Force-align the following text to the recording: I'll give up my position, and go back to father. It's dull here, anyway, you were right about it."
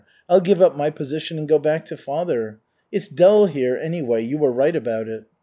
I'll 0.27 0.41
give 0.41 0.63
up 0.63 0.75
my 0.75 0.89
position, 0.89 1.37
and 1.37 1.47
go 1.47 1.59
back 1.59 1.85
to 1.85 1.95
father. 1.95 2.59
It's 2.91 3.07
dull 3.07 3.45
here, 3.45 3.77
anyway, 3.77 4.23
you 4.23 4.39
were 4.39 4.51
right 4.51 4.75
about 4.75 5.07
it." 5.07 5.25